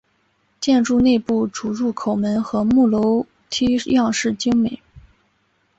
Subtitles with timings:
[0.59, 4.81] 建筑内部主入口门和木楼梯样式精美。